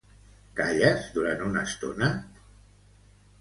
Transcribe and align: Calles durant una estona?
Calles 0.59 1.05
durant 1.17 1.43
una 1.49 1.67
estona? 1.69 2.09